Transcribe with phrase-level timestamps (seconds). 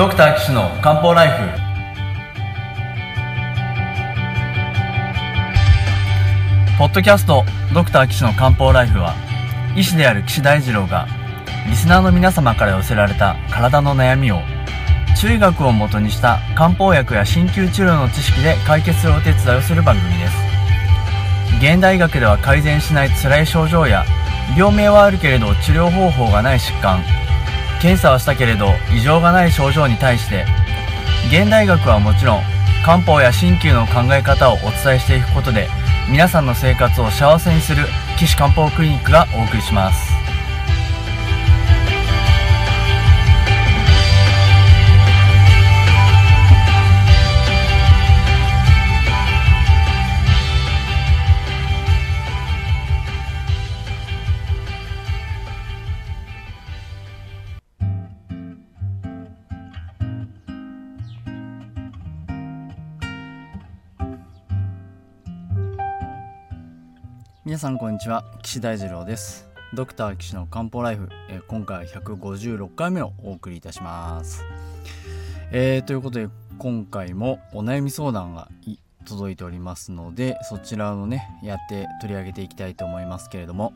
[0.00, 1.34] ドクター岸の漢方ライフ。
[6.78, 7.44] ポッドキャスト
[7.74, 9.14] ドクター岸の漢方ライフは
[9.76, 11.06] 医師である岸大二郎が
[11.68, 14.40] リスナーの皆様から寄せられた体の悩みを
[15.20, 20.34] 中医学をもとにした漢方薬や鍼灸治療の知識で解決するお手伝いをする番組です。
[21.58, 24.06] 現代医学では改善しない辛い症状や
[24.56, 27.04] 病名はあるけれど治療方法がない疾患。
[27.80, 30.44] 検査はしたけれど異常がない症状に対して
[31.28, 32.42] 現代学はもちろん
[32.84, 35.68] 漢方や鍼灸の考え方をお伝えしていくことで
[36.10, 37.84] 皆さんの生活を幸せにする
[38.18, 40.19] 岸漢方クリニックがお送りします。
[67.50, 68.24] 皆さんこんにちは。
[68.42, 69.48] 岸大二郎です。
[69.74, 74.44] ドクター岸の漢方ライフ、え今回は156回目をお送りいたします、
[75.50, 78.48] えーということで今回もお悩み相談が
[79.04, 83.72] 届いておりますのでそちらをねやって取り上げていきたいと思いますけれども。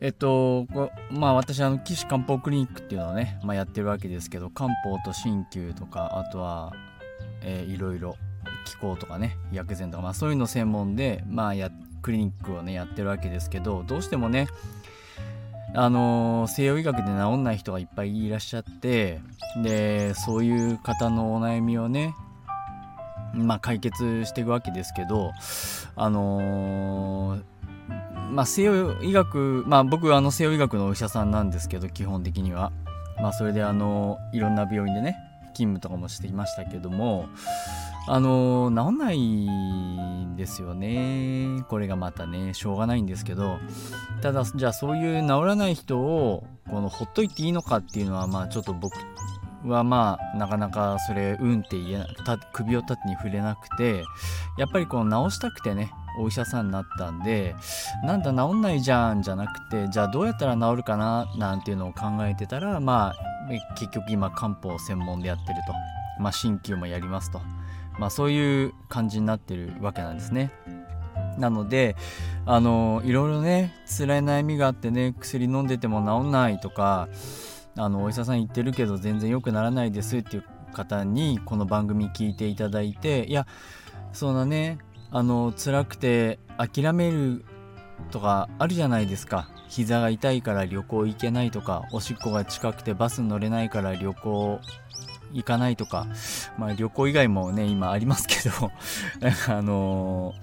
[0.00, 6.72] えっとこまあ私あの岸漢方クリニックっていうのをね、まあ、やってるわけですけど漢方と鍼灸とかあとは、
[7.42, 8.16] えーいろいろ
[8.66, 11.70] 気候とかね薬膳とか、まあ、そういうの専門で、まあ、や
[12.06, 14.46] クリニックをねやってるわけですけどどうしてもね
[15.74, 19.20] あのー西洋医学で治んない人がいっぱいいらっしゃって
[19.60, 22.14] でそういう方のお悩みをね
[23.34, 25.32] まあ解決していくわけですけど
[25.96, 27.42] あのー
[28.30, 32.70] まあ西洋医学まあ僕はあの西洋医学のお医者さんなんですけど基本的には。
[33.20, 35.16] まあそれであのいろんな病院でね
[35.54, 37.30] 勤務とかもしていましたけども
[38.08, 41.62] あの治んないんですよね。
[41.68, 42.54] これがまたね。
[42.54, 43.58] しょうがないんですけど。
[44.22, 48.94] ただじゃあそういう治らない人をこのほっといていいのかっていうのはまあちょっと僕
[49.64, 54.04] はまあなかなかそれうんって言えなた首を縦に触れなくて
[54.56, 55.90] やっぱりこの治したくてね
[56.20, 57.54] お医者さんになったんで
[58.04, 63.14] なんだ治んないじゃんじゃなくてじゃあどうやったら治るかななんていうのを考えてたらまあ
[63.74, 65.72] 結局今漢方専門でやってると。
[66.18, 67.40] まあ鍼灸もやりますと。
[67.98, 70.52] まあそういう感じになってるわけなんですね。
[71.38, 71.96] なので
[72.46, 77.08] あのいろいろね辛い悩みがあってね薬飲んでても治んないとか
[77.76, 83.46] あのお医者さん言ってるけど全然良くならないですっていう方にこの番組聞いていただいていや
[84.12, 84.78] そんなね
[85.10, 87.44] あの辛くて諦める
[88.10, 94.60] とかあるじゃないですか膝が痛いから旅行行けないとかおしっこが近くてバス乗れないから旅行
[95.36, 96.06] 行かないとか
[96.58, 98.72] まあ旅行以外もね今ありますけど
[99.52, 100.34] あの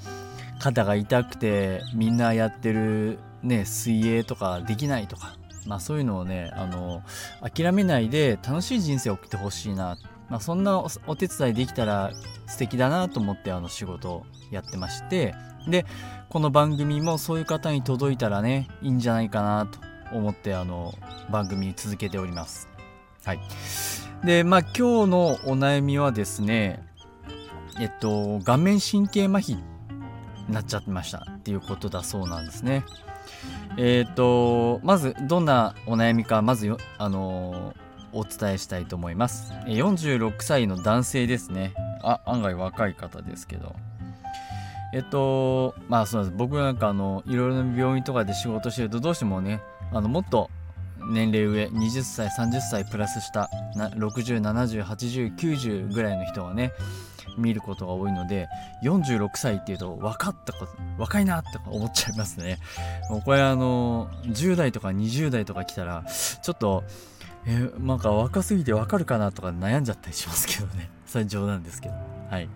[0.59, 7.02] 肩が痛くてみんなやってるね水泳とかできないとかまあそういうのをねあの
[7.42, 9.98] 諦めないで楽しい人生を送ってほしいな、
[10.30, 12.12] まあ、そんなおお手伝いできたら
[12.48, 15.34] 素敵だなと思ってあの仕事をやってまして
[15.68, 15.86] で
[16.30, 19.80] この番組もそういう方に届いたらねいいんじゃないかなと
[20.18, 20.94] 思ってあの
[21.31, 22.70] 番組続けております。
[23.25, 23.40] はい。
[24.24, 26.82] でまあ今日のお悩みはですね
[27.80, 29.64] えっと顔面神経麻痺に
[30.48, 32.84] なっちゃってましたっていうことだそうなんですね。
[33.78, 37.74] えっとまずどんなお悩みかまずあの
[38.12, 39.52] お伝えしたいと思います。
[39.66, 41.74] 46歳の男性ですね。
[42.02, 43.76] あ案外若い方ですけど。
[44.94, 46.38] えっとまあそうなんです。
[46.38, 49.62] 僕なんかあのいろいろな病院とかで仕事してるとどうしてもね
[49.92, 50.50] あのもっと
[51.09, 56.74] 年齢上20歳30歳プラスしたな60708090ぐらいの人がね
[57.38, 58.47] 見ることが多いので
[58.84, 62.59] 46歳っていうと分かったこと若いなって思っちゃいますね。
[63.09, 66.83] もうこれあの10代とか20代とか来たらちょっと
[67.45, 70.89] えなんか若すぎて分かるかなとか悩んじゃったりしますけどね。
[71.07, 71.95] それ冗談ですけど。
[72.30, 72.50] はい。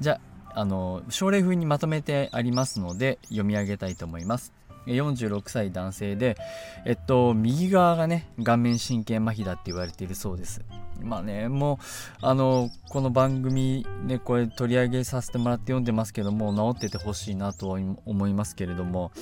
[0.00, 0.20] じゃ
[0.54, 4.52] ああの症例風にまとめてありますので読み上げたいと思います。
[4.86, 6.36] 46歳男性で
[6.84, 10.62] えっと右側がね顔面神経麻痺だって言われているそうです。
[11.00, 11.78] まあねも
[12.22, 19.12] うあのこの番組ねこれ取り上げさせてもらって読んでますけども治っててほしいなとは思いますけれども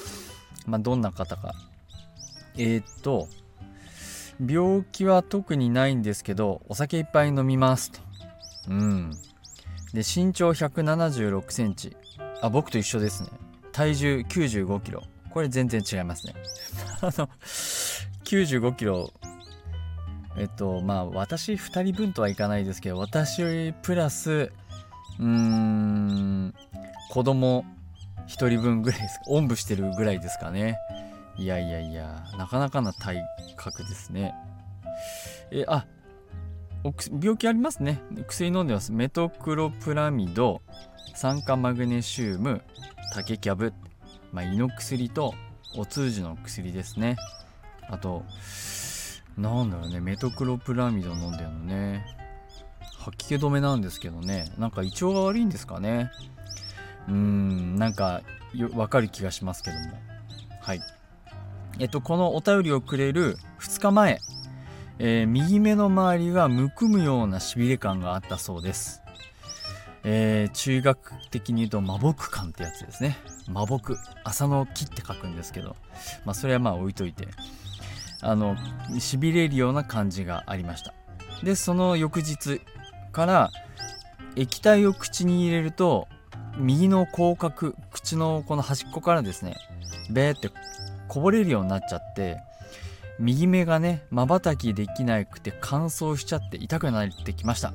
[0.66, 1.54] まあどんな方か。
[2.56, 3.28] えーっと
[4.44, 8.00] 病気は特にないんですけどお酒いっぱい飲みますと。
[8.68, 9.10] うん。
[9.92, 11.96] で身長176センチ。
[12.40, 13.28] あ僕と一緒ですね。
[13.72, 15.02] 体重95キロ。
[15.32, 16.34] これ全然違いますね。
[17.00, 17.28] あの
[18.24, 19.12] 95キロ
[20.36, 24.52] えっとまあ私2人分とはいかないですけど私プラス
[25.18, 26.54] うーん
[27.10, 27.64] 子供
[28.28, 29.20] 1人分ぐらいです。
[29.26, 30.78] おんぶしてるぐらいですかね。
[31.36, 33.22] いやいやいやなかなかな体
[33.56, 34.34] 格ですね。
[35.50, 35.86] えあ
[37.20, 38.00] 病気ありますね。
[38.26, 38.92] 薬飲んでます。
[38.92, 40.62] メトクロプラミド
[41.14, 42.62] 酸化マグネシウム
[43.14, 43.72] 竹キャブ、
[44.32, 45.34] まあ、胃の薬と
[45.76, 47.16] お通じの薬ですね。
[47.88, 48.24] あと
[49.36, 52.04] なんだろうねメトクロプラミド飲んでるのね。
[52.98, 54.52] 吐き気止めなんですけどね。
[54.58, 56.10] なんか胃腸が悪いんですかね。
[57.08, 58.22] うんなんか
[58.74, 59.82] わかる気がしますけども。
[60.60, 60.80] はい。
[61.78, 64.20] えっとこのお便りをくれる2日前、
[64.98, 69.01] えー、右目の周りがむくむようなしびれ感があったそうです。
[70.04, 73.16] えー、中学的に言うと麻木感ってやつですね。
[73.48, 75.76] 麻木朝の木って書くんですけど
[76.24, 77.28] まあそれはまあ置いといて
[78.20, 78.56] あの
[78.98, 80.94] しびれるような感じがありました。
[81.42, 82.60] でその翌日
[83.12, 83.50] から
[84.36, 86.08] 液体を口に入れると
[86.56, 89.56] 右の口角口のこの端っこからですね
[90.10, 90.50] ベーって
[91.08, 92.38] こぼれるようになっちゃって
[93.18, 97.72] 右目がねまばたきできなくて乾燥しちゃって痛くなってきました。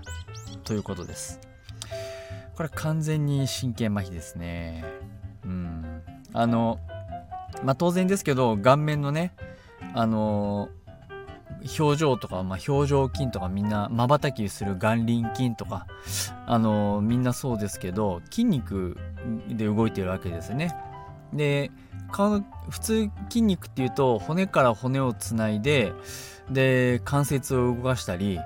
[0.63, 1.46] ということです。
[2.57, 4.83] これ完全に神経麻痺ですね。
[5.45, 6.01] うん。
[6.33, 6.79] あの
[7.63, 9.33] まあ当然ですけど顔面のね
[9.93, 10.69] あの
[11.79, 15.87] 表情とか、まあ、表情筋とかみんなまばたきする眼輪筋とか
[16.45, 18.97] あのみんなそうですけど筋肉
[19.47, 20.75] で動いてるわけですね。
[21.33, 21.71] で
[22.69, 25.93] 普通筋肉っていうと骨から骨をつないで
[26.49, 28.39] で関節を動かしたり、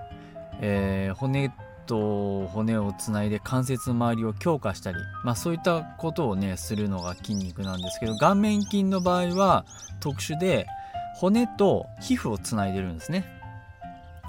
[0.59, 1.51] えー、骨
[1.91, 9.65] と骨をつないで関節の周りを強化したり、まあ、そういったことをねするのが筋肉なんですけど顔面筋の場合は
[9.99, 10.67] 特殊で
[11.15, 13.25] 骨と皮膚をつないでるんですね。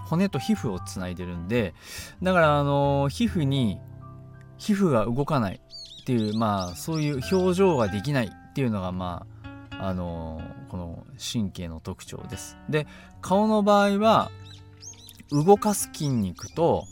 [0.06, 1.72] 骨と皮膚をつないでるんで
[2.20, 3.78] だからあの皮膚に
[4.58, 5.60] 皮膚が動かない
[6.02, 9.24] っていうまあそういう表情ができないっていうのがま
[9.78, 12.58] ああのこの神経の特徴です。
[12.68, 12.88] で
[13.20, 14.32] 顔の場合は
[15.30, 16.84] 動かす筋肉と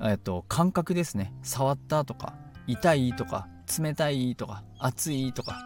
[0.00, 1.32] えっと感覚ですね。
[1.42, 2.34] 触ったとか
[2.66, 3.48] 痛いとか
[3.78, 5.58] 冷たいとか熱いとか。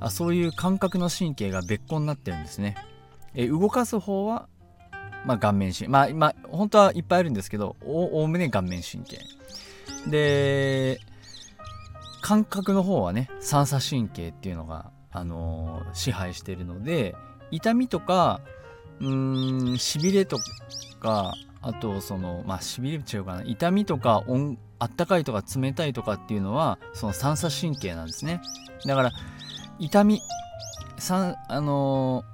[0.00, 2.76] あそういう感覚の神経が別個になってるんですね。
[3.34, 4.48] え動かす方は、
[5.24, 5.88] まあ、顔面神経。
[5.88, 9.18] まあ、まあ、本当はいっぱいあるんですけどおおむね顔面神経。
[10.06, 11.00] で
[12.20, 17.16] 感覚の方はね三叉神経っていうのが、あのー、支配してるので
[17.50, 18.40] 痛みとか
[19.00, 20.38] うーんしびれと
[21.00, 23.42] かあとそのまあしびれ違うかな。
[23.42, 24.24] 痛みとか
[24.78, 28.40] あったかいとか冷たいとかっていうのはその三叉神経なんですね。
[28.86, 29.10] だから
[29.78, 30.20] 痛み
[30.98, 32.24] さあの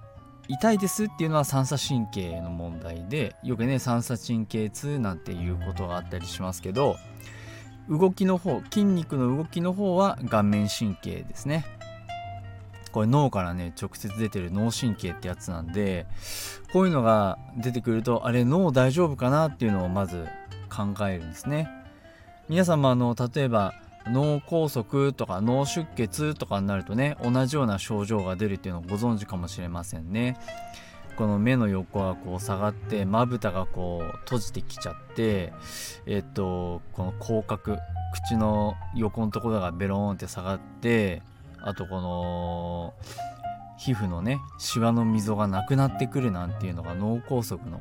[0.48, 6.96] ー、痛いですっていうのは三叉神経の問題でよくね三叉神経痛なんていうことがあったりしますけど
[7.88, 11.64] 動きの方筋肉の動きの方は顔面神経ですね。
[12.94, 16.06] これ脳からね直接出てる脳神経ってやつなんで
[16.72, 20.28] こういうのが出てくるとあれ脳大丈夫かなっていうのをまず
[20.70, 21.68] 考えるんですね。
[22.48, 23.74] 皆様あの例えば
[24.06, 30.38] 脳梗塞とか脳出血とかになるとね同じような症状が出るっていうのをご存知かもしれませんね。
[31.16, 35.52] この目の横がこう下がってまぶたがこう閉じてきちゃって
[36.06, 37.76] えっとこの口角
[38.12, 41.22] 口の横のところがベローンって下がって
[41.66, 42.94] あとこの
[43.78, 47.80] 皮膚のねシワの溝がなくなってくるなんていうのが脳梗塞の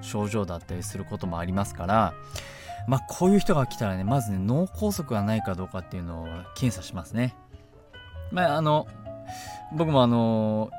[0.00, 2.14] 症状だったりすることもありますから
[2.86, 7.36] まあこういう人が来たらねまずね脳梗塞がないかどうかっていうのを検査しますね。
[8.30, 8.86] まああの
[9.72, 10.70] 僕もあの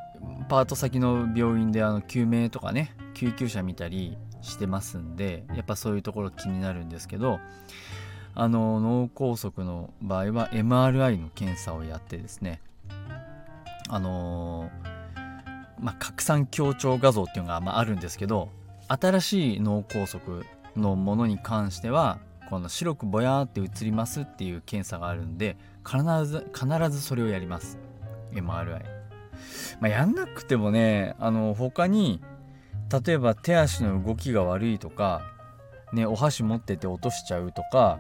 [0.50, 7.40] パート先の病院であの救命とかね救急車見たりしてますんでやっぱそういうところ気になるんですけど
[8.36, 12.62] あの脳梗塞の場合は MRI の検査をやってですね
[13.90, 14.70] あの
[15.80, 18.50] まあ、拡散強調画像っていうのが、まあ、あるんですけど
[18.88, 20.22] 新しい脳梗塞
[20.76, 22.20] のものに関しては
[22.50, 27.78] この白くぼやーって映りますっていう検査があるんで必ず必ずそれをやります。
[28.34, 28.82] MRI、
[29.80, 32.22] まあ、やんなくてもねあの他に
[33.06, 35.22] 例えば手足の動きが悪いとか
[35.94, 38.00] ねお箸持ってて落としちゃうとか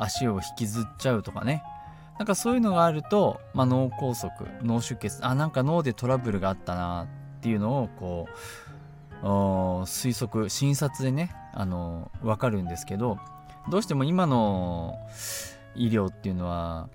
[0.00, 1.62] 足を引きずっちゃうとかね。
[2.18, 4.30] なんかそういうのがあると、まあ、脳梗塞
[4.62, 7.04] 脳出血あなんか脳でトラブルがあったな
[7.38, 8.28] っていうのをこ
[9.22, 9.26] う
[9.86, 13.18] 推測診察でねあの分かるんですけど
[13.70, 14.98] どうしても今の
[15.74, 16.90] 医療っていうのは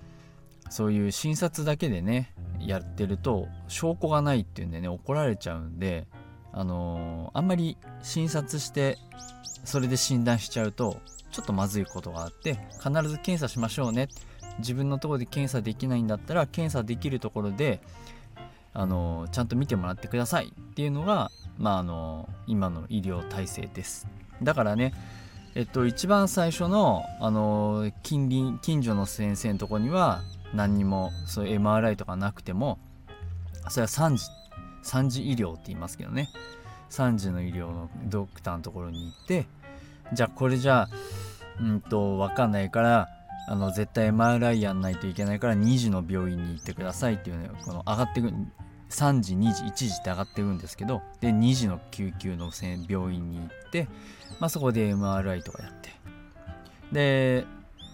[0.70, 6.08] そういう診察だけでねやってると証拠がないっていうんでね怒られちゃうんで
[6.52, 8.98] あのー、あんまり診察して
[9.64, 10.98] それで診断しちゃうと
[11.36, 14.08] ちょっとまずいことがあって必ず検査しましょうね。
[14.60, 17.82] 自分のところで検査できないんだったら検査できるところで
[18.74, 20.54] あのちゃんと見てもらってください。
[20.58, 24.08] っていうのが、まあ、あの今の医療体制です。
[24.42, 24.94] だからね
[25.56, 30.22] えっと一番最初のあの近隣近所の先生のとこには
[30.54, 32.80] 何にもそういう MRI とかなくても
[33.68, 34.24] それは3時
[34.90, 36.30] 3次医療って言いますけどね。
[36.92, 39.48] 3時の医療のドクターのところに行って
[40.14, 40.90] じゃあこれじゃあ
[41.60, 43.10] うんと分かんないから
[43.48, 48.34] あの絶対 MRI やんないといけないから2時の病院に行ってくださいっていうねこの上がってく
[48.90, 52.52] 3時2時1時って上がっていくんですけどで2時の救急の
[52.88, 53.88] 病院に行って、
[54.40, 55.90] まあ、そこで MRI とかやって。
[56.92, 57.46] で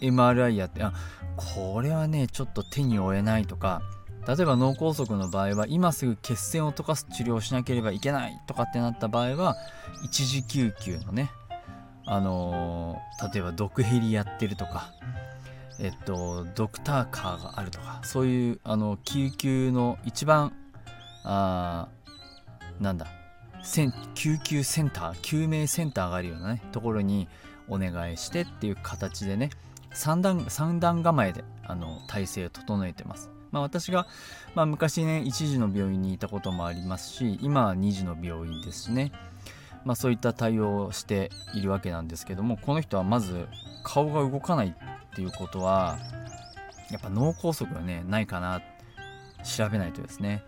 [0.02, 0.94] MRI やってあ
[1.36, 3.82] これはねちょっと手に負えないとか
[4.28, 9.56] 例えば脳梗塞の場合は今すぐ血栓を溶かす治療をしなければいけないとかってなった場合は
[10.04, 11.32] 一時救急のね
[12.14, 13.00] あの、
[13.34, 14.92] 例えば毒ヘリやってるとか
[15.80, 20.54] えっとドクターカーがあるとかそういうあの救急の一番
[21.24, 21.88] あ
[22.80, 23.08] なんだ
[24.16, 27.28] 救急センター救命センターがあるようなねところに
[27.68, 29.50] お願いしてっていう形でね
[29.94, 33.30] 3段 ,3 段構えであの体制を整えてます。
[33.52, 34.08] まあ、私が、
[34.56, 39.12] まあ、昔ね1時の病院にいたこともありますし今は2時の病院ですしね、
[39.86, 43.48] まあ、そういった対応をしているわけなんですけどもこの人はまず
[43.84, 45.98] 顔が動かないっていうことは
[46.92, 48.62] やっぱ脳梗塞がねないかな
[49.44, 50.44] 調べないとですね。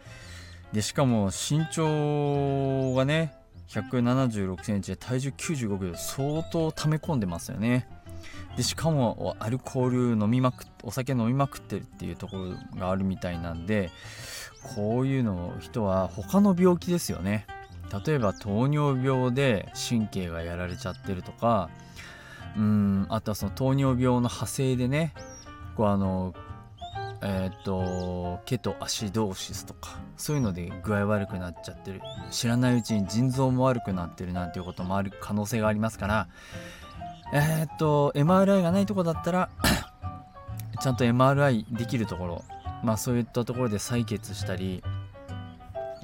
[0.71, 3.33] でしかも身長がね
[3.69, 7.87] 176センチで体重95キロ相当溜め込んでますよね。
[8.55, 13.89] でしかもアルコール飲みまくお酒飲みまくってるっていうところがあるみたいなんで
[14.75, 17.47] こういうの人は他の病気ですよね。
[18.05, 21.69] 例えば糖尿病で神経がやられちゃってるとか
[22.57, 25.13] うんあとはその糖尿病の派生でね
[25.75, 26.33] こうあの
[27.21, 32.01] えっ、ー、とケトアシドーシスとかそういうので具合悪くなっちゃってる。
[32.31, 36.27] 知らないうちに腎臓も悪くなってるなんていうこともある可能性がありますから
[37.31, 39.49] えっ、ー、と MRI がないとこだったら
[40.81, 42.43] ちゃんと MRI できるところ
[42.83, 44.83] まあそういったところで採血したり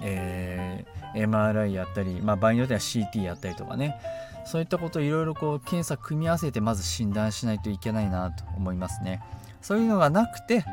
[0.02, 4.00] えー、MRI やったり、まあ、場合によっては CT やったりとかね。
[4.46, 9.22] そういったことをいろいろこう検査組み合わせてまず診断しないといけないなと思いますね。
[9.62, 10.66] そういうのがなくて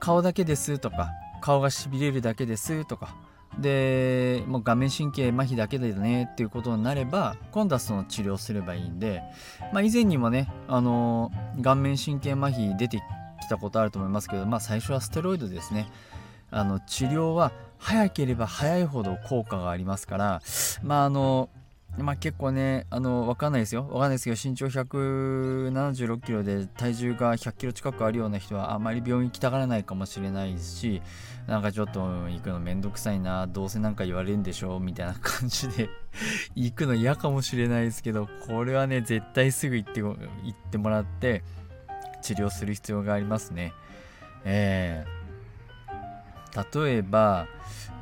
[0.00, 1.10] 顔だけですとか
[1.40, 3.14] 顔がしびれるだけですとか
[3.58, 9.22] でもう顔面神経麻痺だけでねっていうことになれば今度はその治療すればいいんで、
[9.72, 15.88] まあ、以前にもね、あの顔面神経麻痺出てきたことあると思いますけど、まあ、最初はステロイドですね。
[16.50, 20.42] あの治療は早ければ早いほど効果がありますから
[20.82, 21.48] まああの
[21.96, 23.88] まあ結構ね、あの、わかんないですよ。
[23.88, 31.02] わかんないですけど、身長176キロで体重が100キロ近くあるような人はあまり病院行きたがらないかもしれないし、
[31.46, 35.88] なんかちょっと行くのめんどくさいな、どうせなんか言われるんでしょみたいな感じで
[36.54, 41.42] 行くの嫌かもしれないですけど、これはね、絶対すぐ行って行ってもらって、
[42.22, 43.72] 治療する必要がありますね。
[44.44, 45.17] えー、
[46.74, 47.46] 例えば、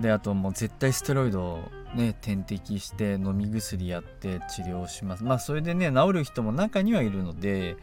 [0.01, 1.59] で、あともう絶対ステロイド
[1.97, 5.25] ね、点滴して飲み薬やって治療します。
[5.25, 7.77] まあそれでね治る人も中にはいるので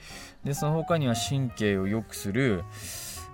[0.43, 2.63] でその他には神経を良くする、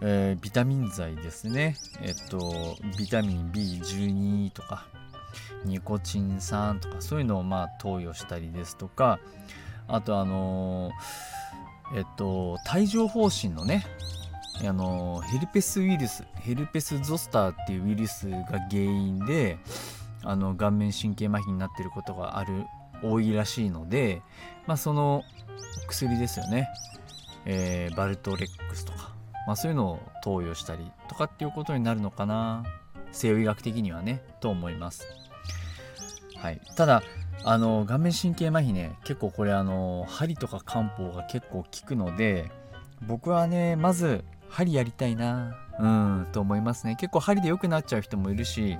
[0.01, 1.75] えー、ビタミン剤ですね。
[2.01, 4.87] えっとビタミン B12 とか
[5.65, 9.19] ニコチン酸とかそういうのをまあ投与したりですとか
[9.87, 13.85] あとあのー、えっと帯状疱疹のね
[14.63, 19.57] あのヘルペスウイルスヘルペスゾスターっていうウイルスが原因で
[20.23, 22.65] あの顔面神経麻痺になっていることがある
[23.01, 24.21] 多いらしいので、
[24.67, 25.23] まあ、その
[25.87, 26.67] 薬ですよね、
[27.45, 29.13] えー、バルトレックスとか、
[29.47, 32.63] まあ、そういうのを投与したりとかっていうことになるのかな。
[33.11, 35.07] 西洋医学的にはねと思います、
[36.37, 37.03] はい、ただ
[37.43, 42.51] あの顔面神経麻痺ね結構これあの針とか漢方が結構効くので
[43.07, 45.55] 僕はねまず針やりたいな。
[45.79, 46.97] うんと思いますね。
[46.97, 48.77] 結構針で良くなっちゃう人もいるし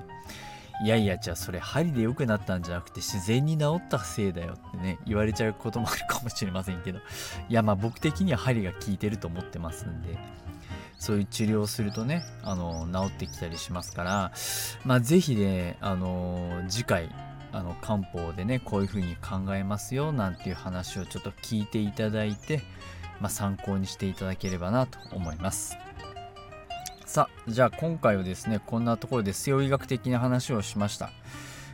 [0.82, 7.00] いやいやじゃあそれ針で良くなったんじゃなくて自然に治ったせいだよってね言われちゃうこともあるかもしれませんけど
[7.50, 10.18] いやまあ僕的には針が効いてると思ってますんで
[10.98, 14.32] そういう治療をするとねあの治ってきたりしますから
[14.86, 17.10] まあ是非ねあの次回
[17.52, 22.62] あの漢方でねこういう風に考えますよなんていう話をちょっと聞いていただいて、
[23.20, 25.76] まあ、参考にしていただければなと思います。
[27.06, 31.10] さあじゃあ今回はですねこんなところで西洋医学的な話をしました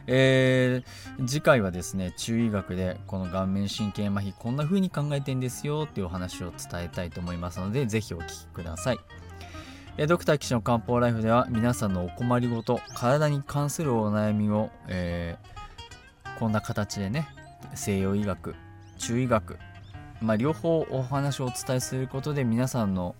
[0.06, 8.98] えー、次回はですね中医学でこの顔面神経麻痺こんな風に考えてんですよっていうお話を伝えたいと思いますので是非お聞きください。
[9.98, 17.28] えドクター岸の漢方ライフでは皆さんのお困りごと体に関するお悩みを、えー、こんな形でね
[17.74, 18.54] 西洋医学
[18.98, 19.58] 中医学
[20.20, 23.14] まあ、両方お話をお伝えすることで皆さんの、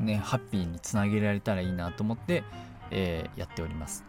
[0.00, 2.42] ね、ハッピーにつなげられたらいいなと思って、
[2.90, 4.04] えー、やっております。